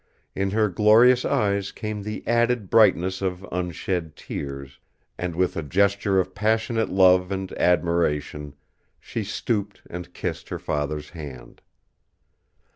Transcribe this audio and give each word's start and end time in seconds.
In 0.33 0.49
her 0.49 0.67
glorious 0.67 1.23
eyes 1.25 1.71
came 1.71 2.01
the 2.01 2.25
added 2.25 2.71
brightness 2.71 3.21
of 3.21 3.43
unshed 3.51 4.15
tears; 4.15 4.79
and 5.15 5.35
with 5.35 5.55
a 5.55 5.61
gesture 5.61 6.19
of 6.19 6.33
passionate 6.33 6.89
love 6.89 7.31
and 7.31 7.51
admiration, 7.53 8.55
she 8.99 9.23
stooped 9.23 9.83
and 9.87 10.11
kissed 10.11 10.49
her 10.49 10.57
father's 10.57 11.11
hand. 11.11 11.61